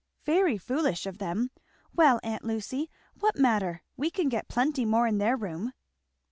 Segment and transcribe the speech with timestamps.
[0.23, 1.51] "Very foolish of them!
[1.95, 3.83] Well, aunt Lucy, what matter?
[3.95, 5.73] we can get plenty more in their room."